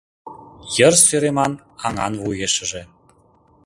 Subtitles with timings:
[0.75, 1.53] Йыр сӧреман
[1.85, 2.81] аҥан вуешыже